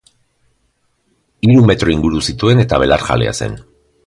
[1.47, 3.59] Hiru metro inguru zituen eta belarjalea zen.